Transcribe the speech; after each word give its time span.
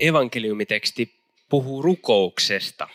evankeliumiteksti 0.00 1.18
puhuu 1.48 1.82
rukouksesta. 1.82 2.88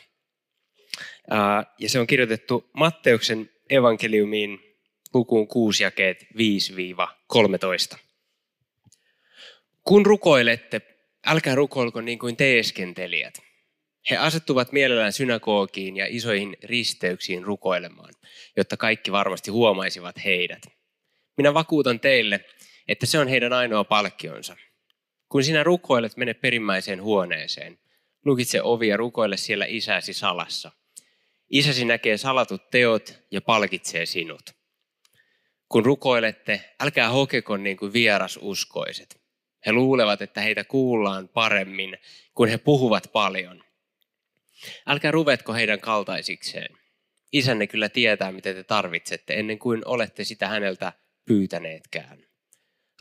Ja 1.80 1.90
se 1.90 2.00
on 2.00 2.08
kirjoitettu 2.08 2.70
Matteuksen 2.73 3.50
evankeliumiin 3.70 4.60
lukuun 5.13 5.48
6 5.48 5.84
jakeet 5.84 6.27
5-13. 7.96 7.98
Kun 9.84 10.05
rukoilette, 10.05 10.82
älkää 11.26 11.55
rukoilko 11.55 12.02
niin 12.02 12.20
kuin 12.20 12.38
teeskentelijät. 12.38 13.34
He 14.10 14.18
asettuvat 14.18 14.72
mielellään 14.72 15.13
synagogiin 15.13 15.98
ja 15.98 16.05
isoihin 16.10 16.58
risteyksiin 16.63 17.44
rukoilemaan, 17.44 18.13
jotta 18.58 18.77
kaikki 18.77 19.12
varmasti 19.12 19.52
huomaisivat 19.52 20.16
heidät. 20.26 20.62
Minä 21.38 21.54
vakuutan 21.54 21.99
teille, 21.99 22.46
että 22.88 23.05
se 23.05 23.20
on 23.20 23.27
heidän 23.27 23.54
ainoa 23.54 23.84
palkkionsa– 23.84 24.55
kun 25.34 25.44
sinä 25.44 25.64
rukoilet, 25.64 26.18
mene 26.18 26.34
perimmäiseen 26.34 27.02
huoneeseen. 27.02 27.80
Lukitse 28.26 28.62
ovi 28.62 28.88
ja 28.88 28.98
rukoile 28.98 29.38
siellä 29.38 29.66
isäsi 29.68 30.13
salassa. 30.13 30.71
Isäsi 31.49 31.85
näkee 31.85 32.18
salatut 32.18 32.70
teot 32.70 33.20
ja 33.32 33.41
palkitsee 33.41 34.05
sinut. 34.05 34.41
Kun 35.70 35.85
rukoilette, 35.85 36.76
älkää 36.80 37.10
hokeko 37.10 37.57
niin 37.57 37.77
kuin 37.77 37.94
vieras 37.94 38.40
uskoiset. 38.41 39.22
He 39.66 39.72
luulevat, 39.72 40.22
että 40.22 40.41
heitä 40.41 40.63
kuullaan 40.63 41.30
paremmin, 41.30 41.98
kun 42.34 42.48
he 42.48 42.57
puhuvat 42.57 43.10
paljon. 43.13 43.63
Älkää 44.88 45.12
ruvetko 45.12 45.54
heidän 45.54 45.79
kaltaisikseen. 45.79 46.77
Isänne 47.32 47.68
kyllä 47.68 47.90
tietää, 47.90 48.32
mitä 48.32 48.54
te 48.54 48.63
tarvitsette, 48.63 49.34
ennen 49.34 49.60
kuin 49.60 49.82
olette 49.85 50.24
sitä 50.24 50.48
häneltä 50.48 50.94
pyytäneetkään. 51.26 52.26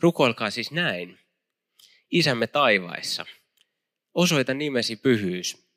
Rukoilkaa 0.01 0.49
siis 0.49 0.71
näin. 0.71 1.22
Isämme 2.13 2.47
taivaissa, 2.47 3.25
osoita 4.13 4.53
nimesi 4.53 4.95
pyhyys. 4.95 5.67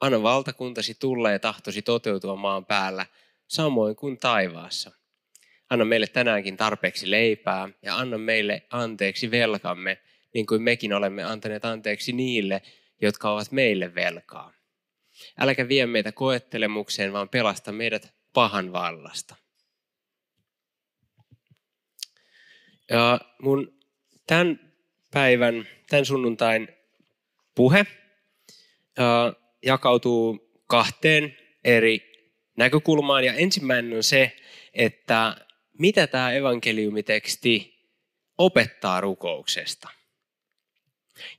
Anna 0.00 0.22
valtakuntasi 0.22 0.94
tulla 0.94 1.30
ja 1.30 1.38
tahtosi 1.38 1.82
toteutua 1.82 2.36
maan 2.36 2.66
päällä, 2.66 3.06
samoin 3.46 3.96
kuin 3.96 4.18
taivaassa. 4.18 4.90
Anna 5.70 5.84
meille 5.84 6.06
tänäänkin 6.06 6.56
tarpeeksi 6.56 7.10
leipää 7.10 7.68
ja 7.82 7.96
anna 7.96 8.18
meille 8.18 8.66
anteeksi 8.70 9.30
velkamme, 9.30 9.98
niin 10.34 10.46
kuin 10.46 10.62
mekin 10.62 10.92
olemme 10.92 11.24
antaneet 11.24 11.64
anteeksi 11.64 12.12
niille, 12.12 12.62
jotka 13.00 13.32
ovat 13.32 13.52
meille 13.52 13.94
velkaa. 13.94 14.52
Äläkä 15.38 15.68
vie 15.68 15.86
meitä 15.86 16.12
koettelemukseen, 16.12 17.12
vaan 17.12 17.28
pelasta 17.28 17.72
meidät 17.72 18.14
pahan 18.32 18.72
vallasta. 18.72 19.36
Ja 22.90 23.20
mun 23.42 23.78
tämän 24.26 24.73
päivän, 25.14 25.68
tämän 25.88 26.04
sunnuntain 26.04 26.68
puhe 27.54 27.86
jakautuu 29.62 30.50
kahteen 30.66 31.36
eri 31.64 32.12
näkökulmaan. 32.56 33.24
Ja 33.24 33.34
ensimmäinen 33.34 33.96
on 33.96 34.02
se, 34.02 34.36
että 34.74 35.36
mitä 35.78 36.06
tämä 36.06 36.32
evankeliumiteksti 36.32 37.74
opettaa 38.38 39.00
rukouksesta. 39.00 39.88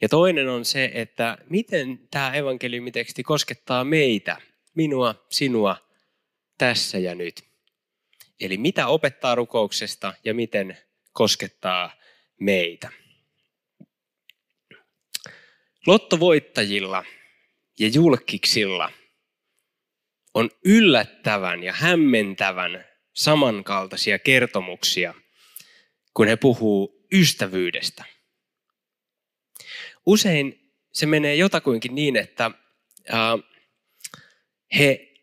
Ja 0.01 0.09
toinen 0.09 0.49
on 0.49 0.65
se, 0.65 0.91
että 0.93 1.37
miten 1.49 1.99
tämä 2.11 2.33
evankeliumiteksti 2.33 3.23
koskettaa 3.23 3.83
meitä, 3.83 4.37
minua, 4.75 5.25
sinua, 5.29 5.77
tässä 6.57 6.97
ja 6.97 7.15
nyt. 7.15 7.43
Eli 8.39 8.57
mitä 8.57 8.87
opettaa 8.87 9.35
rukouksesta 9.35 10.13
ja 10.23 10.33
miten 10.33 10.77
koskettaa 11.13 11.91
meitä. 12.39 13.04
Lottovoittajilla 15.87 17.05
ja 17.79 17.87
julkiksilla 17.87 18.91
on 20.33 20.49
yllättävän 20.65 21.63
ja 21.63 21.73
hämmentävän 21.73 22.85
samankaltaisia 23.13 24.19
kertomuksia, 24.19 25.13
kun 26.13 26.27
he 26.27 26.35
puhuu 26.35 27.07
ystävyydestä. 27.13 28.05
Usein 30.05 30.71
se 30.93 31.05
menee 31.05 31.35
jotakuinkin 31.35 31.95
niin, 31.95 32.15
että 32.15 32.51
he 34.77 35.13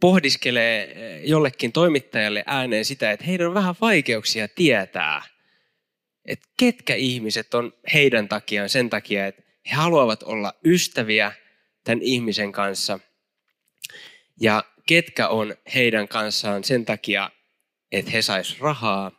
pohdiskelee 0.00 0.94
jollekin 1.24 1.72
toimittajalle 1.72 2.44
ääneen 2.46 2.84
sitä, 2.84 3.12
että 3.12 3.24
heidän 3.24 3.46
on 3.46 3.54
vähän 3.54 3.74
vaikeuksia 3.80 4.48
tietää, 4.48 5.22
että 6.24 6.48
ketkä 6.58 6.94
ihmiset 6.94 7.54
on 7.54 7.72
heidän 7.94 8.28
takiaan 8.28 8.68
sen 8.68 8.90
takia, 8.90 9.26
että 9.26 9.47
he 9.70 9.76
haluavat 9.76 10.22
olla 10.22 10.54
ystäviä 10.64 11.32
tämän 11.84 12.02
ihmisen 12.02 12.52
kanssa. 12.52 13.00
Ja 14.40 14.64
ketkä 14.86 15.28
on 15.28 15.56
heidän 15.74 16.08
kanssaan 16.08 16.64
sen 16.64 16.84
takia, 16.84 17.30
että 17.92 18.10
he 18.10 18.22
sais 18.22 18.60
rahaa 18.60 19.12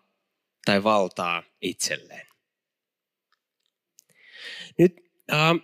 tai 0.65 0.83
valtaa 0.83 1.43
itselleen. 1.61 2.27
Nyt 4.77 4.95
äh, 5.33 5.55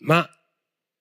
mä 0.00 0.28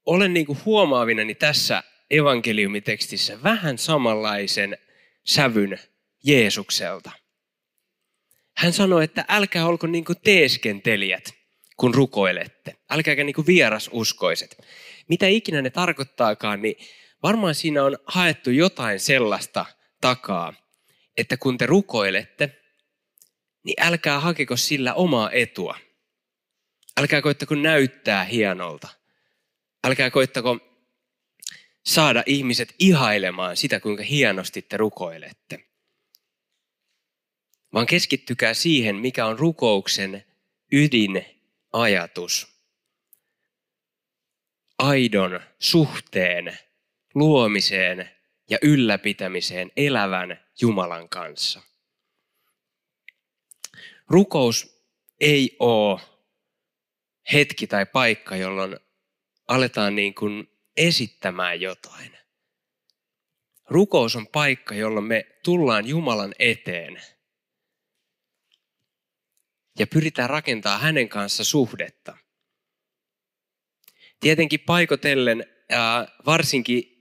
olen 0.06 0.34
niinku 0.34 0.58
huomaavinani 0.66 1.36
tässä 1.36 1.84
evankeliumitekstissä 2.10 3.44
vähän 3.44 3.78
samanlaisen 3.78 4.78
sävyn 5.26 5.80
Jeesukselta– 6.24 7.12
hän 8.58 8.74
sanoi, 8.74 9.04
että 9.04 9.26
älkää 9.28 9.66
olko 9.66 9.88
niin 9.88 10.06
kuin 10.06 10.18
teeskentelijät, 10.24 11.34
kun 11.78 11.94
rukoilette. 11.94 12.76
Älkääkä 12.90 13.24
niin 13.24 13.34
kuin 13.34 13.48
vierasuskoiset. 13.48 14.58
Mitä 15.10 15.28
ikinä 15.28 15.62
ne 15.62 15.70
tarkoittaakaan, 15.70 16.62
niin 16.62 16.76
varmaan 17.24 17.56
siinä 17.56 17.84
on 17.84 17.98
haettu 18.06 18.52
jotain 18.52 19.00
sellaista 19.00 19.66
takaa, 20.02 20.54
että 21.18 21.38
kun 21.38 21.58
te 21.58 21.66
rukoilette, 21.66 22.58
niin 23.64 23.76
älkää 23.82 24.20
hakeko 24.20 24.58
sillä 24.58 24.94
omaa 24.94 25.32
etua. 25.32 25.78
Älkää 27.00 27.22
koittako 27.22 27.56
näyttää 27.56 28.24
hienolta. 28.24 28.88
Älkää 29.88 30.10
koittako 30.10 30.60
saada 31.86 32.24
ihmiset 32.26 32.76
ihailemaan 32.80 33.58
sitä, 33.58 33.80
kuinka 33.80 34.04
hienosti 34.04 34.62
te 34.62 34.78
rukoilette 34.78 35.67
vaan 37.74 37.86
keskittykää 37.86 38.54
siihen, 38.54 38.96
mikä 38.96 39.26
on 39.26 39.40
rukouksen 39.40 40.26
ydinajatus. 40.72 42.58
Aidon 44.78 45.40
suhteen 45.60 46.58
luomiseen 47.16 48.10
ja 48.50 48.58
ylläpitämiseen 48.62 49.72
elävän 49.78 50.46
Jumalan 50.62 51.10
kanssa. 51.10 51.62
Rukous 54.10 54.84
ei 55.20 55.56
ole 55.60 56.00
hetki 57.34 57.68
tai 57.68 57.86
paikka, 57.86 58.36
jolloin 58.36 58.80
aletaan 59.48 59.96
niin 59.96 60.16
kuin 60.16 60.50
esittämään 60.78 61.62
jotain. 61.62 62.18
Rukous 63.70 64.16
on 64.16 64.28
paikka, 64.28 64.76
jolloin 64.76 65.06
me 65.06 65.26
tullaan 65.44 65.88
Jumalan 65.88 66.36
eteen– 66.40 67.02
ja 69.80 69.88
pyritään 69.88 70.30
rakentaa 70.30 70.78
hänen 70.78 71.10
kanssa 71.10 71.44
suhdetta. 71.44 72.18
Tietenkin 74.20 74.60
paikotellen, 74.60 75.46
varsinkin 76.26 76.98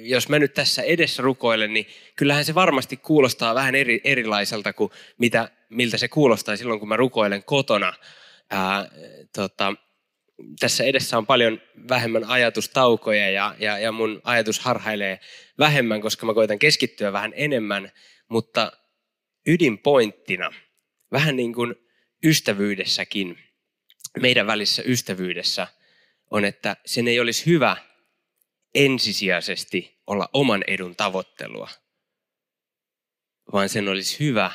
jos 0.00 0.28
mä 0.28 0.38
nyt 0.38 0.54
tässä 0.54 0.82
edessä 0.82 1.22
rukoilen, 1.22 1.72
niin 1.72 1.86
kyllähän 2.16 2.44
se 2.44 2.54
varmasti 2.54 2.96
kuulostaa 2.96 3.54
vähän 3.54 3.74
eri, 3.74 4.00
erilaiselta 4.04 4.72
kuin 4.72 4.90
mitä, 5.18 5.50
miltä 5.68 5.98
se 5.98 6.08
kuulostaa 6.08 6.56
silloin, 6.56 6.80
kun 6.80 6.88
mä 6.88 6.96
rukoilen 6.96 7.44
kotona. 7.44 7.94
Ää, 8.50 8.88
tota, 9.34 9.74
tässä 10.60 10.84
edessä 10.84 11.18
on 11.18 11.26
paljon 11.26 11.60
vähemmän 11.88 12.24
ajatustaukoja 12.24 13.30
ja, 13.30 13.54
ja, 13.58 13.78
ja 13.78 13.92
mun 13.92 14.20
ajatus 14.24 14.60
harhailee 14.60 15.20
vähemmän, 15.58 16.00
koska 16.00 16.26
mä 16.26 16.34
koitan 16.34 16.58
keskittyä 16.58 17.12
vähän 17.12 17.32
enemmän, 17.36 17.90
mutta 18.28 18.72
ydinpointtina, 19.46 20.50
vähän 21.12 21.36
niin 21.36 21.54
kuin 21.54 21.74
ystävyydessäkin, 22.24 23.38
meidän 24.20 24.46
välissä 24.46 24.82
ystävyydessä 24.86 25.66
on, 26.30 26.44
että 26.44 26.76
sen 26.86 27.08
ei 27.08 27.20
olisi 27.20 27.46
hyvä 27.46 27.76
ensisijaisesti 28.74 30.00
olla 30.06 30.28
oman 30.32 30.64
edun 30.66 30.96
tavoittelua, 30.96 31.70
vaan 33.52 33.68
sen 33.68 33.88
olisi 33.88 34.20
hyvä 34.20 34.50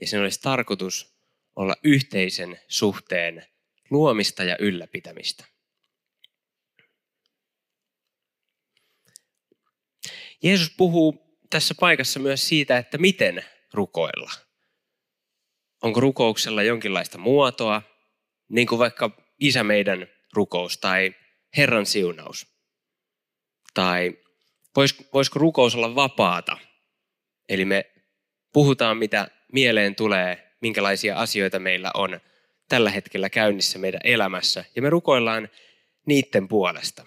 ja 0.00 0.06
sen 0.06 0.20
olisi 0.20 0.40
tarkoitus 0.40 1.16
olla 1.56 1.76
yhteisen 1.84 2.60
suhteen 2.68 3.46
luomista 3.90 4.44
ja 4.44 4.56
ylläpitämistä. 4.60 5.44
Jeesus 10.42 10.70
puhuu 10.76 11.38
tässä 11.50 11.74
paikassa 11.80 12.20
myös 12.20 12.48
siitä, 12.48 12.78
että 12.78 12.98
miten 12.98 13.44
rukoilla. 13.72 14.45
Onko 15.86 16.00
rukouksella 16.00 16.62
jonkinlaista 16.62 17.18
muotoa, 17.18 17.82
niin 18.48 18.66
kuin 18.66 18.78
vaikka 18.78 19.10
isä 19.40 19.64
meidän 19.64 20.06
rukous 20.34 20.78
tai 20.78 21.14
Herran 21.56 21.86
siunaus? 21.86 22.46
Tai 23.74 24.18
voisiko 25.12 25.38
rukous 25.38 25.74
olla 25.74 25.94
vapaata? 25.94 26.58
Eli 27.48 27.64
me 27.64 27.90
puhutaan, 28.52 28.96
mitä 28.96 29.28
mieleen 29.52 29.94
tulee, 29.94 30.52
minkälaisia 30.60 31.18
asioita 31.18 31.58
meillä 31.58 31.90
on 31.94 32.20
tällä 32.68 32.90
hetkellä 32.90 33.30
käynnissä 33.30 33.78
meidän 33.78 34.00
elämässä, 34.04 34.64
ja 34.76 34.82
me 34.82 34.90
rukoillaan 34.90 35.48
niiden 36.06 36.48
puolesta. 36.48 37.04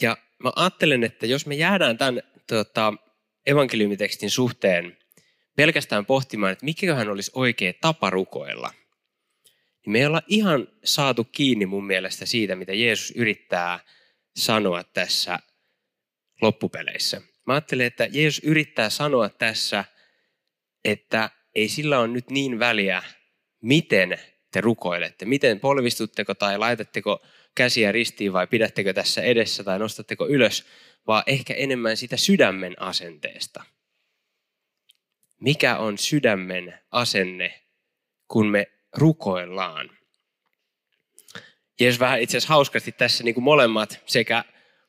Ja 0.00 0.16
mä 0.38 0.52
ajattelen, 0.56 1.04
että 1.04 1.26
jos 1.26 1.46
me 1.46 1.54
jäädään 1.54 1.98
tämän 1.98 2.22
tota, 2.46 2.94
evankeliumitekstin 3.46 4.30
suhteen 4.30 5.03
pelkästään 5.56 6.06
pohtimaan, 6.06 6.52
että 6.52 6.64
mikähän 6.64 7.08
olisi 7.08 7.30
oikea 7.34 7.72
tapa 7.80 8.10
rukoilla, 8.10 8.72
niin 9.86 9.92
me 9.92 9.98
ei 9.98 10.06
olla 10.06 10.22
ihan 10.26 10.68
saatu 10.84 11.24
kiinni 11.24 11.66
mun 11.66 11.86
mielestä 11.86 12.26
siitä, 12.26 12.56
mitä 12.56 12.72
Jeesus 12.74 13.10
yrittää 13.16 13.80
sanoa 14.36 14.84
tässä 14.84 15.38
loppupeleissä. 16.42 17.22
Mä 17.46 17.52
ajattelen, 17.52 17.86
että 17.86 18.08
Jeesus 18.12 18.44
yrittää 18.44 18.90
sanoa 18.90 19.28
tässä, 19.28 19.84
että 20.84 21.30
ei 21.54 21.68
sillä 21.68 21.98
ole 21.98 22.08
nyt 22.08 22.30
niin 22.30 22.58
väliä, 22.58 23.02
miten 23.62 24.18
te 24.50 24.60
rukoilette. 24.60 25.24
Miten 25.24 25.60
polvistutteko 25.60 26.34
tai 26.34 26.58
laitatteko 26.58 27.22
käsiä 27.54 27.92
ristiin 27.92 28.32
vai 28.32 28.46
pidättekö 28.46 28.92
tässä 28.92 29.22
edessä 29.22 29.64
tai 29.64 29.78
nostatteko 29.78 30.28
ylös, 30.28 30.64
vaan 31.06 31.22
ehkä 31.26 31.54
enemmän 31.54 31.96
sitä 31.96 32.16
sydämen 32.16 32.82
asenteesta. 32.82 33.64
Mikä 35.40 35.76
on 35.76 35.98
sydämen 35.98 36.78
asenne, 36.90 37.60
kun 38.28 38.46
me 38.46 38.66
rukoillaan? 38.96 39.90
Jeesus 41.80 42.00
vähän 42.00 42.20
itse 42.20 42.36
asiassa 42.36 42.54
hauskasti 42.54 42.92
tässä 42.92 43.24
niin 43.24 43.34
kuin 43.34 43.44
molemmat 43.44 44.00
sekä 44.06 44.44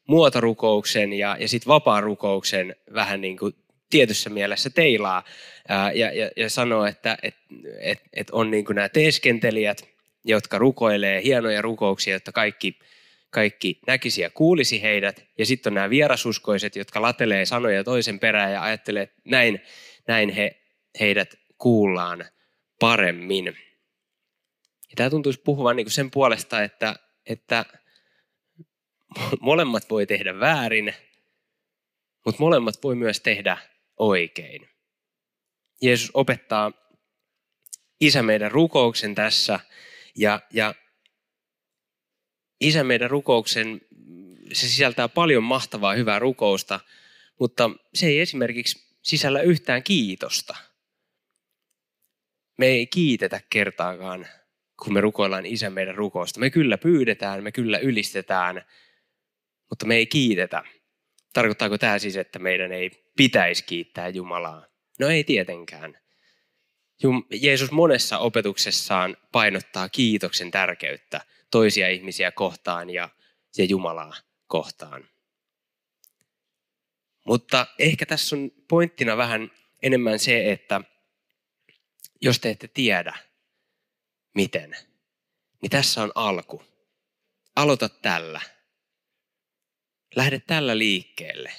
muotorukouksen 0.08 1.14
ja, 1.14 1.38
ja 1.40 1.48
sitten 1.48 1.68
vapaa-rukouksen 1.68 2.76
vähän 2.94 3.22
niin 3.22 3.38
kuin 3.38 3.54
tietyssä 3.90 4.30
mielessä 4.30 4.70
teilaa 4.70 5.24
ää, 5.68 5.92
ja, 5.92 6.14
ja, 6.14 6.30
ja 6.38 6.50
sanoo, 6.50 6.86
että 6.86 7.18
et, 7.24 7.36
et, 7.80 8.02
et 8.14 8.30
on 8.30 8.52
niin 8.52 8.66
kuin 8.66 8.76
nämä 8.76 8.90
teeskentelijät, 8.90 9.88
jotka 10.24 10.58
rukoilee 10.58 11.24
hienoja 11.24 11.62
rukouksia, 11.62 12.14
jotta 12.14 12.32
kaikki, 12.32 12.80
kaikki 13.30 13.80
näkisi 13.88 14.22
ja 14.22 14.30
kuulisi 14.30 14.82
heidät. 14.82 15.26
Ja 15.38 15.46
sitten 15.46 15.72
on 15.72 15.76
nämä 15.76 15.90
vierasuskoiset, 15.90 16.76
jotka 16.76 17.02
latelee 17.02 17.46
sanoja 17.46 17.84
toisen 17.84 18.20
perään 18.20 18.54
ja 18.54 18.64
ajattelee, 18.64 19.04
että 19.04 19.22
näin, 19.26 19.62
näin 20.08 20.30
he, 20.30 20.62
heidät 21.00 21.36
kuullaan 21.58 22.26
paremmin. 22.80 23.46
Ja 23.46 24.96
tämä 24.96 25.10
tuntuisi 25.10 25.42
puhuvan 25.42 25.76
niin 25.76 25.92
sen 25.92 26.12
puolesta, 26.12 26.64
että, 26.64 26.96
että 27.26 27.66
molemmat 29.40 29.90
voi 29.90 30.06
tehdä 30.06 30.40
väärin, 30.40 30.94
mutta 32.26 32.40
molemmat 32.40 32.84
voi 32.84 32.96
myös 32.96 33.22
tehdä 33.22 33.58
oikein. 33.98 34.70
Jeesus 35.82 36.12
opettaa 36.14 36.72
isä 38.02 38.24
meidän 38.24 38.52
rukouksen 38.52 39.16
tässä 39.16 39.60
ja, 40.16 40.42
ja 40.54 40.76
isä 42.62 42.84
meidän 42.84 43.10
rukouksen, 43.10 43.82
se 44.54 44.68
sisältää 44.68 45.08
paljon 45.08 45.44
mahtavaa 45.44 45.94
hyvää 45.94 46.20
rukousta, 46.20 46.80
mutta 47.40 47.70
se 47.94 48.08
ei 48.08 48.20
esimerkiksi 48.20 48.85
sisällä 49.06 49.42
yhtään 49.42 49.84
kiitosta. 49.84 50.56
Me 52.58 52.66
ei 52.66 52.88
kiitetä 52.88 53.42
kertaakaan, 53.50 54.28
kun 54.84 54.94
me 54.94 55.02
rukoillaan 55.02 55.46
isä 55.46 55.70
meidän 55.70 55.96
rukousta. 55.96 56.40
Me 56.40 56.50
kyllä 56.50 56.78
pyydetään, 56.78 57.44
me 57.44 57.52
kyllä 57.52 57.78
ylistetään, 57.78 58.66
mutta 59.70 59.86
me 59.86 59.96
ei 59.96 60.08
kiitetä. 60.08 60.64
Tarkoittaako 61.34 61.78
tämä 61.78 62.00
siis, 62.00 62.18
että 62.18 62.40
meidän 62.40 62.72
ei 62.72 62.92
pitäisi 63.18 63.64
kiittää 63.64 64.10
Jumalaa? 64.10 64.66
No 65.00 65.08
ei 65.08 65.24
tietenkään. 65.24 66.00
Jeesus 67.42 67.72
monessa 67.72 68.18
opetuksessaan 68.18 69.18
painottaa 69.32 69.90
kiitoksen 69.90 70.52
tärkeyttä 70.52 71.22
toisia 71.52 71.90
ihmisiä 71.90 72.32
kohtaan 72.32 72.90
ja, 72.90 73.10
ja 73.58 73.66
Jumalaa 73.66 74.14
kohtaan. 74.48 75.10
Mutta 77.26 77.68
ehkä 77.80 78.06
tässä 78.06 78.36
on 78.36 78.52
pointtina 78.68 79.18
vähän 79.18 79.52
enemmän 79.82 80.20
se, 80.20 80.52
että 80.52 80.82
jos 82.22 82.40
te 82.40 82.50
ette 82.50 82.68
tiedä, 82.68 83.18
miten, 84.36 84.76
niin 85.62 85.70
tässä 85.70 86.04
on 86.04 86.12
alku. 86.16 86.64
Aloita 87.56 87.90
tällä. 87.90 88.42
Lähde 90.16 90.40
tällä 90.40 90.78
liikkeelle. 90.78 91.52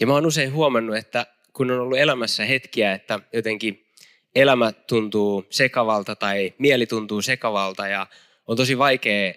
Ja 0.00 0.06
mä 0.06 0.12
oon 0.12 0.26
usein 0.26 0.52
huomannut, 0.52 0.96
että 0.96 1.26
kun 1.52 1.70
on 1.70 1.80
ollut 1.80 1.98
elämässä 1.98 2.44
hetkiä, 2.44 2.92
että 2.92 3.20
jotenkin 3.32 3.86
elämä 4.34 4.72
tuntuu 4.72 5.46
sekavalta 5.50 6.16
tai 6.16 6.54
mieli 6.58 6.86
tuntuu 6.86 7.22
sekavalta 7.22 7.88
ja 7.88 8.06
on 8.46 8.56
tosi 8.56 8.78
vaikea 8.78 9.34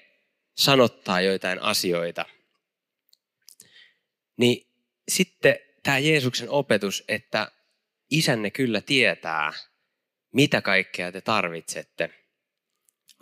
sanottaa 0.58 1.22
joitain 1.22 1.60
asioita, 1.60 2.26
niin 4.38 4.68
sitten 5.08 5.60
tämä 5.84 6.00
Jeesuksen 6.00 6.50
opetus, 6.50 7.04
että 7.08 7.52
isänne 8.10 8.52
kyllä 8.52 8.82
tietää, 8.82 9.54
mitä 10.34 10.62
kaikkea 10.62 11.12
te 11.12 11.22
tarvitsette, 11.22 12.10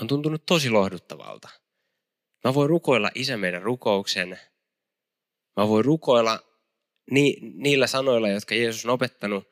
on 0.01 0.07
tuntunut 0.07 0.45
tosi 0.45 0.69
lohduttavalta. 0.69 1.50
Mä 2.43 2.53
voin 2.53 2.69
rukoilla 2.69 3.12
isä 3.15 3.38
meidän 3.38 3.62
rukouksen. 3.62 4.39
Mä 5.57 5.67
voin 5.67 5.85
rukoilla 5.85 6.39
ni, 7.12 7.38
niillä 7.41 7.88
sanoilla, 7.88 8.29
jotka 8.29 8.55
Jeesus 8.55 8.85
on 8.85 8.91
opettanut. 8.91 9.51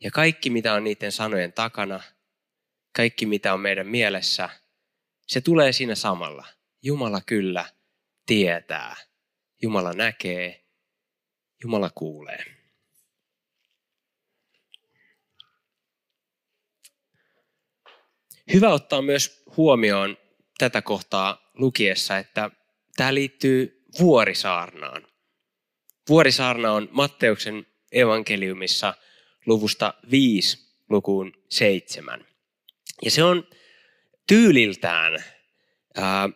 Ja 0.00 0.10
kaikki, 0.10 0.50
mitä 0.50 0.72
on 0.72 0.84
niiden 0.84 1.12
sanojen 1.12 1.52
takana, 1.52 2.02
kaikki, 2.96 3.26
mitä 3.26 3.54
on 3.54 3.60
meidän 3.60 3.86
mielessä, 3.86 4.48
se 5.26 5.40
tulee 5.40 5.72
siinä 5.72 5.94
samalla. 5.94 6.46
Jumala 6.82 7.20
kyllä 7.26 7.64
tietää. 8.26 8.96
Jumala 9.62 9.92
näkee. 9.92 10.65
Jumala 11.62 11.90
kuulee. 11.94 12.44
Hyvä 18.52 18.68
ottaa 18.68 19.02
myös 19.02 19.42
huomioon 19.56 20.18
tätä 20.58 20.82
kohtaa 20.82 21.50
lukiessa, 21.54 22.18
että 22.18 22.50
tämä 22.96 23.14
liittyy 23.14 23.84
vuorisaarnaan. 24.00 25.06
Vuorisaarna 26.08 26.72
on 26.72 26.88
Matteuksen 26.92 27.66
evankeliumissa 27.92 28.94
luvusta 29.46 29.94
5 30.10 30.58
lukuun 30.88 31.32
7. 31.50 32.26
Ja 33.02 33.10
se 33.10 33.24
on 33.24 33.48
tyyliltään, 34.26 35.24
ää, 35.96 36.28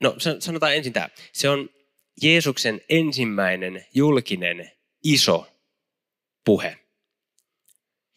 no 0.00 0.16
sanotaan 0.38 0.74
ensin 0.74 0.92
tämä, 0.92 1.08
se 1.32 1.48
on 1.48 1.68
Jeesuksen 2.22 2.80
ensimmäinen 2.88 3.86
julkinen 3.94 4.70
iso 5.04 5.46
puhe. 6.44 6.78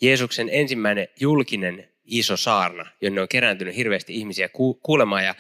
Jeesuksen 0.02 0.50
ensimmäinen 0.52 1.08
julkinen 1.20 1.90
iso 2.04 2.38
saarna, 2.38 2.92
jonne 3.02 3.22
on 3.22 3.28
kerääntynyt 3.28 3.76
hirveästi 3.76 4.16
ihmisiä 4.16 4.50
kuulemaan 4.84 5.26
ja 5.26 5.36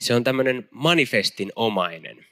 se 0.00 0.14
on 0.14 0.24
tämmöinen 0.24 0.68
manifestin 0.70 1.52
omainen 1.56 2.26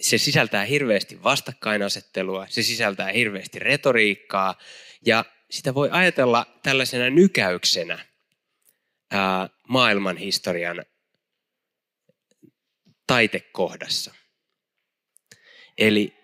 se 0.00 0.18
sisältää 0.18 0.64
hirveästi 0.64 1.22
vastakkainasettelua, 1.22 2.46
se 2.48 2.62
sisältää 2.62 3.12
hirveästi 3.12 3.58
retoriikkaa 3.58 4.54
ja 5.06 5.24
sitä 5.50 5.74
voi 5.74 5.88
ajatella 5.92 6.46
tällaisena 6.62 7.10
nykäyksenä 7.10 7.98
maailman 9.68 10.16
historian 10.16 10.84
taitekohdassa. 13.06 14.14
Eli 15.78 16.14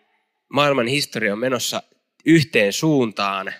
maailman 0.48 0.86
historia 0.86 1.32
on 1.32 1.38
menossa 1.38 1.82
yhteen 2.26 2.72
suuntaan 2.72 3.54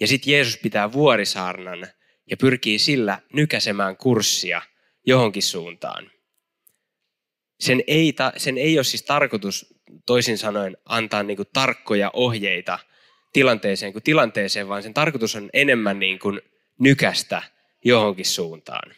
Ja 0.00 0.06
sitten 0.06 0.32
Jeesus 0.32 0.58
pitää 0.58 0.92
vuorisaarnan 0.92 1.86
ja 2.30 2.36
pyrkii 2.36 2.78
sillä 2.78 3.20
nykäsemään 3.32 3.96
kurssia 3.96 4.62
johonkin 5.06 5.42
suuntaan. 5.42 6.10
Sen 7.60 7.82
ei, 7.86 8.12
ta, 8.12 8.32
sen 8.36 8.58
ei 8.58 8.78
ole 8.78 8.84
siis 8.84 9.02
tarkoitus 9.02 9.74
toisin 10.06 10.38
sanoen 10.38 10.76
antaa 10.84 11.22
niin 11.22 11.36
kuin 11.36 11.48
tarkkoja 11.52 12.10
ohjeita 12.12 12.78
tilanteeseen 13.32 13.92
kuin 13.92 14.02
tilanteeseen, 14.02 14.68
vaan 14.68 14.82
sen 14.82 14.94
tarkoitus 14.94 15.36
on 15.36 15.50
enemmän 15.52 15.98
niin 15.98 16.18
kuin 16.18 16.40
nykästä 16.78 17.42
johonkin 17.84 18.26
suuntaan. 18.26 18.94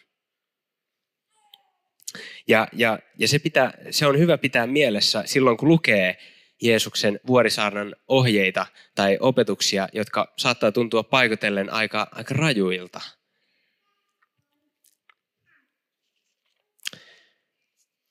Ja, 2.47 2.67
ja, 2.73 2.99
ja 3.17 3.27
se, 3.27 3.39
pitää, 3.39 3.73
se 3.91 4.05
on 4.05 4.19
hyvä 4.19 4.37
pitää 4.37 4.67
mielessä 4.67 5.23
silloin, 5.25 5.57
kun 5.57 5.69
lukee 5.69 6.17
Jeesuksen 6.61 7.19
vuorisaarnan 7.27 7.95
ohjeita 8.07 8.65
tai 8.95 9.17
opetuksia, 9.19 9.89
jotka 9.93 10.33
saattaa 10.37 10.71
tuntua 10.71 11.03
paikotellen 11.03 11.73
aika, 11.73 12.07
aika 12.11 12.33
rajuilta. 12.33 13.01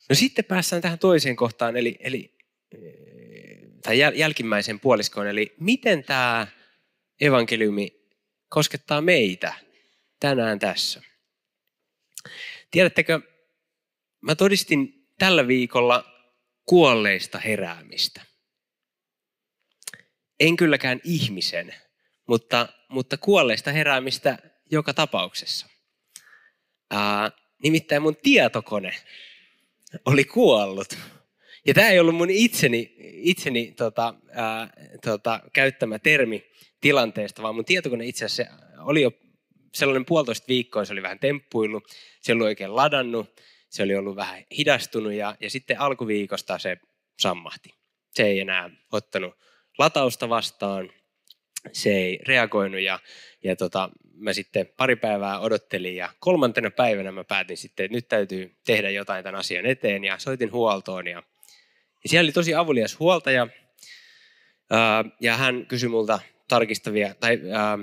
No 0.08 0.14
sitten 0.14 0.44
päästään 0.44 0.82
tähän 0.82 0.98
toiseen 0.98 1.36
kohtaan, 1.36 1.76
eli, 1.76 1.96
eli 2.00 2.34
tai 3.82 3.98
jäl, 3.98 4.32
puoliskoon, 4.82 5.26
eli 5.26 5.54
miten 5.60 6.04
tämä 6.04 6.46
evankeliumi 7.20 8.00
koskettaa 8.48 9.00
meitä 9.00 9.54
tänään 10.20 10.58
tässä. 10.58 11.02
Tiedättekö, 12.70 13.20
mä 14.20 14.34
todistin 14.34 15.06
tällä 15.18 15.46
viikolla 15.46 16.04
kuolleista 16.66 17.38
heräämistä. 17.38 18.22
En 20.40 20.56
kylläkään 20.56 21.00
ihmisen, 21.04 21.74
mutta, 22.26 22.68
mutta 22.88 23.16
kuolleista 23.16 23.72
heräämistä 23.72 24.38
joka 24.70 24.94
tapauksessa. 24.94 25.66
Ää, 26.90 27.30
nimittäin 27.62 28.02
mun 28.02 28.16
tietokone 28.16 28.94
oli 30.06 30.24
kuollut. 30.24 30.98
Ja 31.66 31.74
tämä 31.74 31.90
ei 31.90 32.00
ollut 32.00 32.16
mun 32.16 32.30
itseni, 32.30 32.94
itseni 32.98 33.72
tota, 33.72 34.14
ää, 34.30 34.70
tota, 35.04 35.40
käyttämä 35.52 35.98
termi 35.98 36.50
tilanteesta, 36.80 37.42
vaan 37.42 37.54
mun 37.54 37.64
tietokone 37.64 38.06
itse 38.06 38.24
asiassa 38.24 38.54
oli 38.78 39.02
jo 39.02 39.12
sellainen 39.74 40.04
puolitoista 40.04 40.48
viikkoa, 40.48 40.84
se 40.84 40.92
oli 40.92 41.02
vähän 41.02 41.18
temppuillut, 41.18 41.84
se 42.20 42.32
oli 42.32 42.42
oikein 42.42 42.76
ladannut, 42.76 43.40
se 43.70 43.82
oli 43.82 43.94
ollut 43.94 44.16
vähän 44.16 44.44
hidastunut 44.58 45.12
ja, 45.12 45.36
ja 45.40 45.50
sitten 45.50 45.80
alkuviikosta 45.80 46.58
se 46.58 46.76
sammahti. 47.18 47.74
Se 48.10 48.22
ei 48.22 48.40
enää 48.40 48.70
ottanut 48.92 49.34
latausta 49.78 50.28
vastaan, 50.28 50.92
se 51.72 51.90
ei 51.90 52.18
reagoinut 52.26 52.80
ja, 52.80 52.98
ja 53.44 53.56
tota, 53.56 53.90
mä 54.14 54.32
sitten 54.32 54.68
pari 54.76 54.96
päivää 54.96 55.40
odottelin 55.40 55.96
ja 55.96 56.12
kolmantena 56.18 56.70
päivänä 56.70 57.12
mä 57.12 57.24
päätin 57.24 57.56
sitten, 57.56 57.84
että 57.84 57.96
nyt 57.96 58.08
täytyy 58.08 58.56
tehdä 58.66 58.90
jotain 58.90 59.24
tämän 59.24 59.40
asian 59.40 59.66
eteen 59.66 60.04
ja 60.04 60.18
soitin 60.18 60.52
huoltoon 60.52 61.06
ja, 61.06 61.22
ja 62.02 62.08
siellä 62.08 62.26
oli 62.26 62.32
tosi 62.32 62.54
avulias 62.54 62.98
huoltaja 62.98 63.48
ää, 64.70 65.04
ja 65.20 65.36
hän 65.36 65.66
kysyi 65.66 65.88
multa 65.88 66.20
tarkistavia 66.48 67.14
tai 67.14 67.40
ää, 67.52 67.78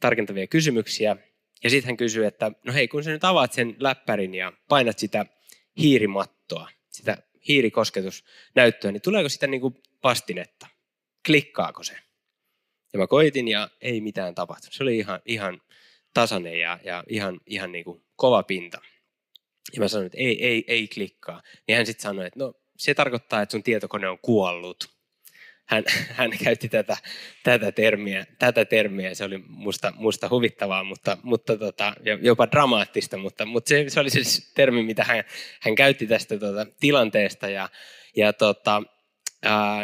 tarkentavia 0.00 0.46
kysymyksiä 0.46 1.16
ja 1.64 1.70
sitten 1.70 1.88
hän 1.88 1.96
kysyi, 1.96 2.26
että 2.26 2.52
no 2.64 2.72
hei 2.72 2.88
kun 2.88 3.04
sä 3.04 3.10
nyt 3.10 3.24
avaat 3.24 3.52
sen 3.52 3.76
läppärin 3.78 4.34
ja 4.34 4.52
painat 4.68 4.98
sitä 4.98 5.26
hiirimattoa, 5.78 6.68
sitä 6.90 7.18
hiirikosketusnäyttöä, 7.48 8.92
niin 8.92 9.02
tuleeko 9.02 9.28
sitä 9.28 9.46
niin 9.46 9.60
kuin 9.60 9.74
pastinetta? 10.00 10.66
Klikkaako 11.26 11.82
se? 11.82 11.96
Ja 12.92 12.98
mä 12.98 13.06
koitin 13.06 13.48
ja 13.48 13.68
ei 13.80 14.00
mitään 14.00 14.34
tapahtunut. 14.34 14.74
Se 14.74 14.82
oli 14.82 14.98
ihan, 14.98 15.20
ihan 15.24 15.60
tasainen 16.14 16.60
ja, 16.60 16.78
ja 16.84 17.04
ihan, 17.08 17.40
ihan 17.46 17.72
niin 17.72 17.84
kuin 17.84 18.04
kova 18.16 18.42
pinta. 18.42 18.80
Ja 19.72 19.80
mä 19.80 19.88
sanoin, 19.88 20.06
että 20.06 20.18
ei, 20.18 20.46
ei, 20.46 20.64
ei 20.66 20.88
klikkaa. 20.88 21.42
Niin 21.68 21.76
hän 21.76 21.86
sitten 21.86 22.02
sanoi, 22.02 22.26
että 22.26 22.38
no 22.38 22.54
se 22.76 22.94
tarkoittaa, 22.94 23.42
että 23.42 23.52
sun 23.52 23.62
tietokone 23.62 24.08
on 24.08 24.18
kuollut. 24.22 24.93
Hän, 25.66 25.84
hän 26.10 26.30
käytti 26.44 26.68
tätä, 26.68 26.96
tätä, 27.42 27.72
termiä, 27.72 28.26
tätä 28.38 28.64
termiä, 28.64 29.14
se 29.14 29.24
oli 29.24 29.38
musta, 29.48 29.92
musta 29.96 30.28
huvittavaa, 30.28 30.84
mutta, 30.84 31.18
mutta 31.22 31.56
tota, 31.56 31.94
jopa 32.20 32.50
dramaattista, 32.50 33.16
mutta, 33.16 33.46
mutta 33.46 33.68
se, 33.68 33.84
se 33.88 34.00
oli 34.00 34.10
se 34.10 34.52
termi, 34.54 34.82
mitä 34.82 35.04
hän, 35.04 35.24
hän 35.60 35.74
käytti 35.74 36.06
tästä 36.06 36.38
tota, 36.38 36.66
tilanteesta. 36.80 37.48
Ja, 37.48 37.68
ja 38.16 38.32
tota, 38.32 38.82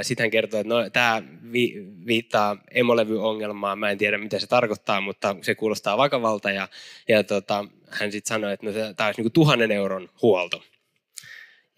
sitten 0.02 0.24
hän 0.24 0.30
kertoi, 0.30 0.60
että 0.60 0.74
no, 0.74 0.90
tämä 0.90 1.22
vi, 1.52 1.74
viittaa 2.06 2.56
emolevyongelmaan. 2.70 3.78
Mä 3.78 3.90
en 3.90 3.98
tiedä, 3.98 4.18
mitä 4.18 4.38
se 4.38 4.46
tarkoittaa, 4.46 5.00
mutta 5.00 5.36
se 5.42 5.54
kuulostaa 5.54 5.98
vakavalta. 5.98 6.50
Ja, 6.50 6.68
ja 7.08 7.24
tota, 7.24 7.64
hän 7.90 8.12
sitten 8.12 8.28
sanoi, 8.28 8.52
että 8.52 8.66
no, 8.66 8.72
tämä 8.72 9.06
olisi 9.06 9.22
niin 9.22 9.32
tuhannen 9.32 9.72
euron 9.72 10.08
huolto. 10.22 10.62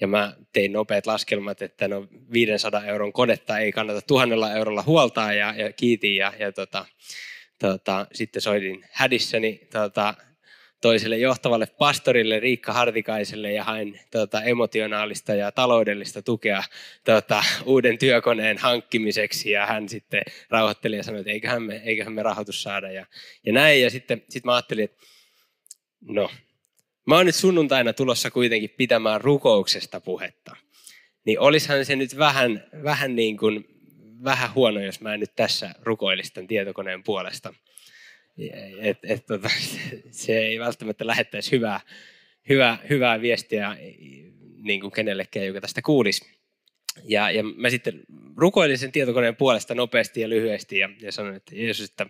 Ja 0.02 0.08
mä 0.08 0.32
tein 0.52 0.72
nopeat 0.72 1.06
laskelmat, 1.06 1.62
että 1.62 1.88
no 1.88 2.06
500 2.32 2.84
euron 2.84 3.12
kodetta 3.12 3.58
ei 3.58 3.72
kannata 3.72 4.02
tuhannella 4.02 4.52
eurolla 4.52 4.82
huoltaa 4.82 5.32
ja, 5.32 5.54
ja 5.56 5.72
kiitin. 5.72 6.16
Ja, 6.16 6.32
ja 6.38 6.52
tota, 6.52 6.86
tota, 7.58 8.06
sitten 8.12 8.42
soitin 8.42 8.84
hädissäni 8.90 9.60
tota, 9.72 10.14
toiselle 10.80 11.18
johtavalle 11.18 11.66
pastorille 11.66 12.40
Riikka 12.40 12.72
Hartikaiselle 12.72 13.52
ja 13.52 13.64
hain 13.64 14.00
tota, 14.10 14.42
emotionaalista 14.42 15.34
ja 15.34 15.52
taloudellista 15.52 16.22
tukea 16.22 16.62
tota, 17.04 17.44
uuden 17.64 17.98
työkoneen 17.98 18.58
hankkimiseksi 18.58 19.50
ja 19.50 19.66
hän 19.66 19.88
sitten 19.88 20.22
rauhoitteli 20.50 20.96
ja 20.96 21.02
sanoi, 21.02 21.20
että 21.20 21.32
eiköhän 21.32 21.62
me, 21.62 21.82
eiköhän 21.84 22.12
me 22.12 22.22
rahoitus 22.22 22.62
saada 22.62 22.90
ja, 22.90 23.06
ja 23.46 23.52
näin 23.52 23.82
ja 23.82 23.90
sitten 23.90 24.22
sit 24.28 24.44
mä 24.44 24.54
ajattelin, 24.54 24.84
että 24.84 25.06
no, 26.00 26.30
mä 27.06 27.16
oon 27.16 27.26
nyt 27.26 27.34
sunnuntaina 27.34 27.92
tulossa 27.92 28.30
kuitenkin 28.30 28.70
pitämään 28.70 29.20
rukouksesta 29.20 30.00
puhetta, 30.00 30.56
niin 31.24 31.40
olisihan 31.40 31.84
se 31.84 31.96
nyt 31.96 32.18
vähän, 32.18 32.64
vähän 32.82 33.16
niin 33.16 33.36
kuin, 33.36 33.64
vähän 34.24 34.54
huono, 34.54 34.80
jos 34.80 35.00
mä 35.00 35.16
nyt 35.16 35.36
tässä 35.36 35.74
rukoilisi 35.82 36.34
tämän 36.34 36.48
tietokoneen 36.48 37.02
puolesta 37.02 37.54
et, 38.78 38.98
et, 39.02 39.26
tota, 39.26 39.48
se 40.10 40.38
ei 40.38 40.58
välttämättä 40.58 41.06
lähettäisi 41.06 41.52
hyvää, 41.52 41.80
hyvää, 42.48 42.78
hyvää 42.90 43.20
viestiä 43.20 43.76
niin 44.62 44.80
kuin 44.80 44.92
kenellekään, 44.92 45.46
joka 45.46 45.60
tästä 45.60 45.82
kuulisi. 45.82 46.32
Ja, 47.04 47.30
ja 47.30 47.42
mä 47.42 47.70
sitten 47.70 48.00
rukoilin 48.36 48.78
sen 48.78 48.92
tietokoneen 48.92 49.36
puolesta 49.36 49.74
nopeasti 49.74 50.20
ja 50.20 50.28
lyhyesti 50.28 50.78
ja, 50.78 50.88
ja 51.00 51.12
sanoin, 51.12 51.36
että 51.36 51.54
Jeesus, 51.54 51.90
että 51.90 52.06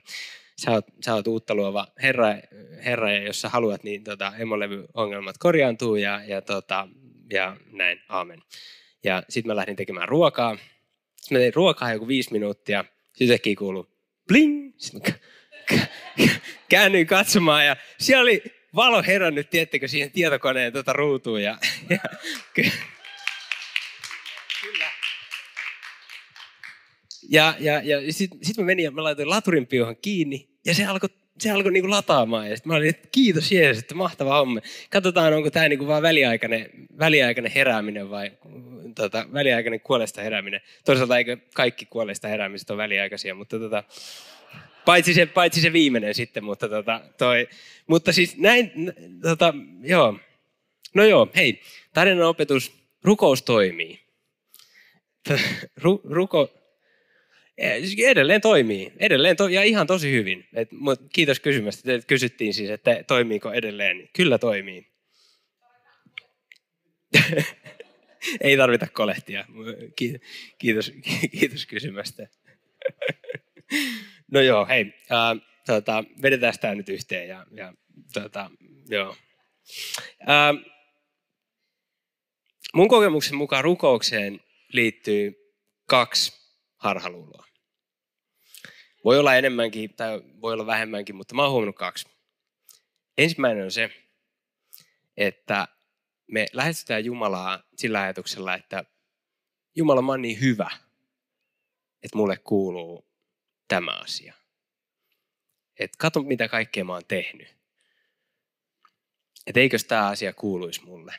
sä 0.65 0.71
oot, 0.71 0.87
sä 1.05 1.15
oot 1.15 1.27
uutta 1.27 1.55
luova 1.55 1.87
Herra, 2.03 2.29
Herra 2.85 3.13
ja 3.13 3.23
jos 3.23 3.41
sä 3.41 3.49
haluat, 3.49 3.85
niin 3.85 4.05
tota, 4.05 4.33
emolevyongelmat 4.39 5.39
korjaantuu 5.39 5.97
ja, 5.97 6.21
ja, 6.27 6.43
tota, 6.43 6.89
ja 7.33 7.57
näin, 7.73 8.01
aamen. 8.09 8.43
Ja 9.05 9.23
sitten 9.29 9.51
mä 9.51 9.57
lähdin 9.57 9.77
tekemään 9.77 10.09
ruokaa. 10.09 10.59
Sitten 11.17 11.39
mä 11.39 11.41
tein 11.41 11.55
ruokaa 11.55 11.93
joku 11.93 12.09
viisi 12.09 12.33
minuuttia. 12.33 12.85
Sitten 13.13 13.35
äkkiä 13.35 13.57
kuuluu 13.59 13.91
bling. 14.29 14.75
Sitten 14.77 15.15
käännyin 16.69 17.07
katsomaan 17.07 17.67
ja 17.67 17.77
siellä 17.99 18.23
oli 18.23 18.43
valo 18.75 19.03
herännyt, 19.03 19.51
tiettekö, 19.51 19.89
siihen 19.89 20.11
tietokoneen 20.11 20.73
tuota 20.73 20.93
ruutuun. 20.93 21.43
Ja, 21.43 21.59
ja, 21.91 21.99
kyllä. 22.55 22.73
Ja, 27.31 27.55
ja, 27.59 27.83
ja 27.83 28.13
sitten 28.13 28.39
sit 28.43 28.59
mä 28.59 28.65
menin 28.65 28.85
ja 28.85 28.91
mä 28.91 29.03
laitoin 29.03 29.31
laturin 29.31 29.67
piuhan 29.67 29.97
kiinni 29.97 30.52
ja 30.65 30.75
se 30.75 30.85
alkoi 30.85 31.09
se 31.39 31.51
alkoi 31.51 31.73
niinku 31.73 31.91
lataamaan. 31.91 32.51
Ja 32.51 32.57
mä 32.65 32.75
olin, 32.75 32.89
että 32.89 33.09
kiitos 33.13 33.53
Jeesus, 33.53 33.83
että 33.83 33.95
mahtava 33.95 34.39
homma. 34.39 34.61
Katsotaan, 34.91 35.33
onko 35.33 35.51
tämä 35.51 35.69
niinku 35.69 35.87
vaan 35.87 36.03
väliaikainen, 36.03 36.71
väliaikainen 36.99 37.53
herääminen 37.53 38.11
vai 38.11 38.33
tota, 38.95 39.27
väliaikainen 39.33 39.81
kuolesta 39.81 40.23
herääminen. 40.23 40.61
Toisaalta 40.85 41.19
eikö 41.19 41.37
kaikki 41.55 41.87
kuolesta 41.87 42.29
heräämiset 42.29 42.71
ole 42.71 42.79
väliaikaisia, 42.79 43.35
mutta 43.35 43.59
tota, 43.59 43.85
Paitsi 44.85 45.15
se, 45.15 45.27
paitsi 45.27 45.61
se 45.61 45.73
viimeinen 45.73 46.15
sitten, 46.15 46.45
mutta, 46.45 46.69
tota, 46.69 47.01
toi, 47.19 47.49
mutta 47.87 48.13
siis 48.13 48.37
näin, 48.37 48.73
tota, 49.23 49.55
joo. 49.83 50.19
No 50.95 51.05
joo, 51.05 51.29
hei, 51.37 51.61
tarinan 51.95 52.27
opetus, 52.27 52.73
rukous 53.05 53.43
toimii. 53.43 54.01
Ru, 55.83 56.01
ruko, 56.05 56.51
edelleen 58.07 58.41
toimii, 58.41 58.93
edelleen 58.97 59.37
to, 59.37 59.49
ja 59.49 59.63
ihan 59.63 59.87
tosi 59.87 60.13
hyvin. 60.13 60.49
Et, 60.55 60.69
kiitos 61.13 61.41
kysymästä, 61.41 61.95
että 61.95 62.07
kysyttiin 62.07 62.55
siis, 62.55 62.71
että 62.71 63.05
toimiiko 63.07 63.53
edelleen. 63.53 64.09
Kyllä 64.13 64.39
toimii. 64.39 64.87
Ei 68.41 68.57
tarvita 68.57 68.87
kolehtia. 68.87 69.45
Kiitos, 70.59 70.93
kiitos 71.41 71.67
kysymästä. 71.67 72.29
No 74.33 74.41
joo, 74.41 74.67
hei. 74.67 74.95
Äh, 75.13 75.47
tota, 75.67 76.05
vedetään 76.23 76.55
tämä 76.61 76.75
nyt 76.75 76.89
yhteen. 76.89 77.29
Ja, 77.29 77.47
ja, 77.51 77.75
tota, 78.13 78.51
joo. 78.89 79.17
Äh, 80.21 80.73
mun 82.75 82.89
kokemuksen 82.89 83.37
mukaan 83.37 83.65
rukoukseen 83.65 84.41
liittyy 84.73 85.33
kaksi 85.87 86.33
harhaluuloa. 86.77 87.52
Voi 89.05 89.19
olla 89.19 89.35
enemmänkin 89.37 89.95
tai 89.95 90.23
voi 90.41 90.53
olla 90.53 90.67
vähemmänkin, 90.67 91.17
mutta 91.17 91.35
mä 91.35 91.43
oon 91.43 91.51
huomannut 91.51 91.77
kaksi. 91.77 92.09
Ensimmäinen 93.19 93.65
on 93.65 93.71
se, 93.71 93.91
että 95.17 95.69
me 96.27 96.47
lähestytään 96.53 97.05
Jumalaa 97.05 97.63
sillä 97.77 98.01
ajatuksella, 98.01 98.55
että 98.55 98.85
Jumala, 99.75 100.03
mä 100.03 100.13
oon 100.13 100.23
niin 100.23 100.41
hyvä, 100.41 100.71
että 102.03 102.17
mulle 102.19 102.37
kuuluu 102.37 103.07
tämä 103.69 103.91
asia. 103.91 104.35
Että 105.79 105.99
kato, 105.99 106.23
mitä 106.23 106.49
kaikkea 106.49 106.85
mä 106.85 106.93
oon 106.93 107.07
tehnyt. 107.09 107.57
Että 109.47 109.61
eikös 109.61 109.85
tämä 109.85 110.09
asia 110.09 110.33
kuuluisi 110.33 110.85
mulle. 110.85 111.15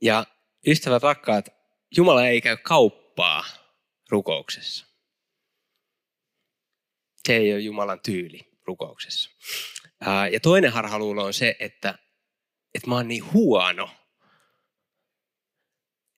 Ja 0.00 0.26
ystävät 0.66 1.02
rakkaat, 1.02 1.48
Jumala 1.96 2.26
ei 2.26 2.40
käy 2.40 2.56
kauppaa 2.56 3.44
rukouksessa. 4.10 4.85
Se 7.26 7.36
ei 7.36 7.52
ole 7.52 7.60
Jumalan 7.60 8.00
tyyli 8.00 8.40
rukouksessa. 8.64 9.30
Ja 10.32 10.40
toinen 10.40 10.72
harhaluulo 10.72 11.24
on 11.24 11.34
se, 11.34 11.56
että, 11.58 11.98
että 12.74 12.88
mä 12.88 12.94
oon 12.94 13.08
niin 13.08 13.32
huono, 13.32 13.90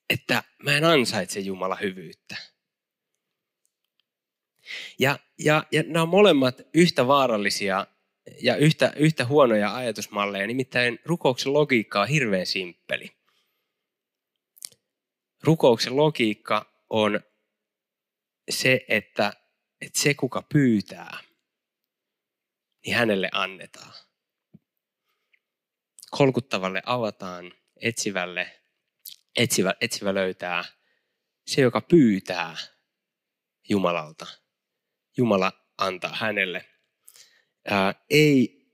että 0.09 0.43
mä 0.63 0.77
en 0.77 0.83
ansaitse 0.83 1.39
Jumala 1.39 1.75
hyvyyttä. 1.75 2.35
Ja, 4.99 5.19
ja, 5.39 5.63
ja 5.71 5.83
nämä 5.83 6.01
on 6.01 6.09
molemmat 6.09 6.61
yhtä 6.73 7.07
vaarallisia 7.07 7.87
ja 8.41 8.55
yhtä, 8.55 8.93
yhtä 8.95 9.25
huonoja 9.25 9.75
ajatusmalleja. 9.75 10.47
Nimittäin 10.47 10.99
rukouksen 11.05 11.53
logiikka 11.53 12.01
on 12.01 12.07
hirveän 12.07 12.45
simppeli. 12.45 13.11
Rukouksen 15.43 15.95
logiikka 15.95 16.85
on 16.89 17.19
se, 18.49 18.85
että, 18.87 19.33
että 19.81 19.99
se 19.99 20.13
kuka 20.13 20.41
pyytää, 20.41 21.17
niin 22.85 22.95
hänelle 22.95 23.29
annetaan. 23.31 23.93
Kolkuttavalle 26.11 26.81
avataan, 26.85 27.53
etsivälle, 27.81 28.61
etsivä, 29.37 29.73
etsivä 29.81 30.13
löytää. 30.13 30.63
Se, 31.47 31.61
joka 31.61 31.81
pyytää 31.81 32.57
Jumalalta, 33.69 34.27
Jumala 35.17 35.51
antaa 35.77 36.15
hänelle. 36.15 36.65
Ää, 37.65 37.95
ei, 38.09 38.65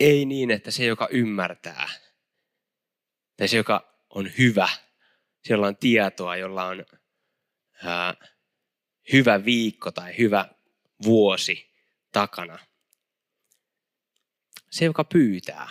ei 0.00 0.24
niin, 0.24 0.50
että 0.50 0.70
se, 0.70 0.84
joka 0.84 1.08
ymmärtää, 1.10 1.88
tai 3.36 3.48
se, 3.48 3.56
joka 3.56 4.04
on 4.10 4.30
hyvä, 4.38 4.68
jolla 5.48 5.66
on 5.66 5.76
tietoa, 5.76 6.36
jolla 6.36 6.64
on 6.64 6.84
ää, 7.84 8.14
hyvä 9.12 9.44
viikko 9.44 9.90
tai 9.90 10.18
hyvä 10.18 10.48
vuosi 11.04 11.74
takana. 12.12 12.58
Se, 14.70 14.84
joka 14.84 15.04
pyytää. 15.04 15.70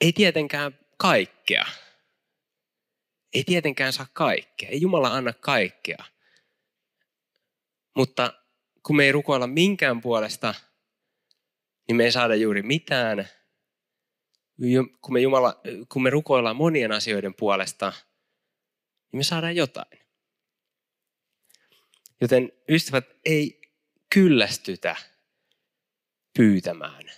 Ei 0.00 0.12
tietenkään 0.12 0.78
kaikkea. 0.96 1.66
Ei 3.32 3.44
tietenkään 3.44 3.92
saa 3.92 4.06
kaikkea. 4.12 4.68
Ei 4.68 4.80
Jumala 4.80 5.08
anna 5.08 5.32
kaikkea. 5.32 6.04
Mutta 7.96 8.42
kun 8.82 8.96
me 8.96 9.04
ei 9.04 9.12
rukoilla 9.12 9.46
minkään 9.46 10.00
puolesta, 10.00 10.54
niin 11.88 11.96
me 11.96 12.04
ei 12.04 12.12
saada 12.12 12.34
juuri 12.34 12.62
mitään. 12.62 13.28
Kun 15.02 15.12
me, 15.12 15.20
Jumala, 15.20 15.60
kun 15.92 16.02
me 16.02 16.10
rukoillaan 16.10 16.56
monien 16.56 16.92
asioiden 16.92 17.34
puolesta, 17.34 17.92
niin 19.12 19.18
me 19.18 19.22
saadaan 19.22 19.56
jotain. 19.56 20.00
Joten 22.20 22.52
ystävät, 22.68 23.04
ei 23.24 23.60
kyllästytä 24.14 24.96
pyytämään. 26.36 27.10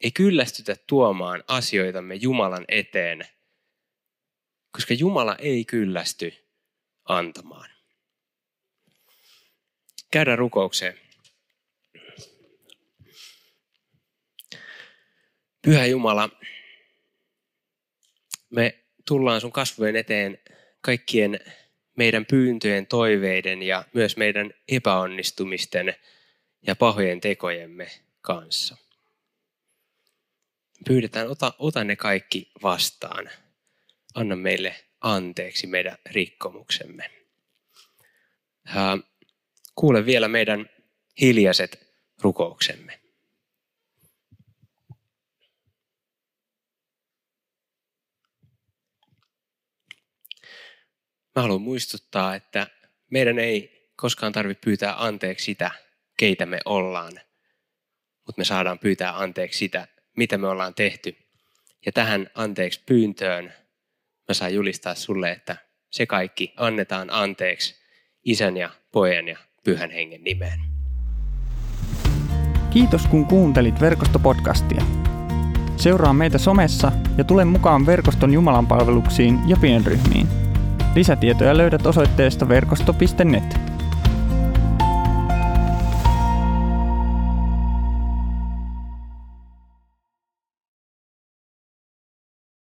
Ei 0.00 0.10
kyllästytä 0.10 0.76
tuomaan 0.86 1.44
asioitamme 1.48 2.14
Jumalan 2.14 2.64
eteen, 2.68 3.28
koska 4.72 4.94
Jumala 4.94 5.36
ei 5.36 5.64
kyllästy 5.64 6.32
antamaan. 7.04 7.70
Käydään 10.10 10.38
rukoukseen. 10.38 11.00
Pyhä 15.62 15.86
Jumala, 15.86 16.28
me 18.50 18.84
tullaan 19.06 19.40
sun 19.40 19.52
kasvojen 19.52 19.96
eteen 19.96 20.38
kaikkien 20.80 21.40
meidän 21.96 22.26
pyyntöjen, 22.26 22.86
toiveiden 22.86 23.62
ja 23.62 23.84
myös 23.94 24.16
meidän 24.16 24.50
epäonnistumisten 24.68 25.94
ja 26.66 26.76
pahojen 26.76 27.20
tekojemme 27.20 27.90
kanssa. 28.20 28.76
Pyydetään, 30.86 31.28
ota, 31.28 31.54
ota 31.58 31.84
ne 31.84 31.96
kaikki 31.96 32.50
vastaan. 32.62 33.30
Anna 34.14 34.36
meille 34.36 34.74
anteeksi 35.00 35.66
meidän 35.66 35.98
rikkomuksemme. 36.06 37.10
Kuule 39.74 40.06
vielä 40.06 40.28
meidän 40.28 40.70
hiljaiset 41.20 41.92
rukouksemme. 42.22 43.00
Mä 51.36 51.42
haluan 51.42 51.62
muistuttaa, 51.62 52.34
että 52.34 52.66
meidän 53.10 53.38
ei 53.38 53.88
koskaan 53.96 54.32
tarvitse 54.32 54.60
pyytää 54.64 55.04
anteeksi 55.04 55.44
sitä, 55.44 55.70
keitä 56.16 56.46
me 56.46 56.58
ollaan, 56.64 57.12
mutta 58.26 58.38
me 58.40 58.44
saadaan 58.44 58.78
pyytää 58.78 59.18
anteeksi 59.18 59.58
sitä, 59.58 59.88
mitä 60.16 60.38
me 60.38 60.48
ollaan 60.48 60.74
tehty. 60.74 61.16
Ja 61.86 61.92
tähän 61.92 62.30
anteeksi 62.34 62.82
pyyntöön 62.86 63.52
mä 64.28 64.34
saan 64.34 64.54
julistaa 64.54 64.94
sulle, 64.94 65.30
että 65.30 65.56
se 65.90 66.06
kaikki 66.06 66.54
annetaan 66.56 67.08
anteeksi 67.10 67.74
isän 68.24 68.56
ja 68.56 68.70
pojan 68.92 69.28
ja 69.28 69.38
pyhän 69.64 69.90
hengen 69.90 70.24
nimeen. 70.24 70.60
Kiitos 72.70 73.06
kun 73.06 73.26
kuuntelit 73.26 73.80
verkostopodcastia. 73.80 74.82
Seuraa 75.76 76.12
meitä 76.12 76.38
somessa 76.38 76.92
ja 77.18 77.24
tule 77.24 77.44
mukaan 77.44 77.86
verkoston 77.86 78.32
Jumalan 78.32 78.66
palveluksiin 78.66 79.48
ja 79.48 79.56
pienryhmiin. 79.60 80.49
Lisätietoja 80.94 81.56
löydät 81.56 81.86
osoitteesta 81.86 82.48
verkosto.net. 82.48 83.69